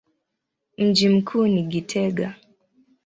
[0.77, 2.35] Mji mkuu ni Gitega.